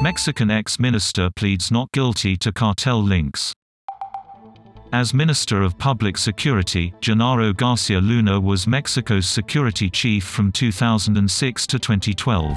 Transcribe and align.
Mexican 0.00 0.48
ex-minister 0.48 1.28
pleads 1.34 1.72
not 1.72 1.90
guilty 1.90 2.36
to 2.36 2.52
cartel 2.52 3.02
links. 3.02 3.52
As 4.92 5.12
Minister 5.12 5.60
of 5.60 5.76
Public 5.76 6.16
Security, 6.16 6.94
Genaro 7.00 7.54
Garcia 7.54 8.00
Luna 8.00 8.38
was 8.38 8.68
Mexico's 8.68 9.28
security 9.28 9.90
chief 9.90 10.22
from 10.22 10.52
2006 10.52 11.66
to 11.66 11.78
2012. 11.80 12.56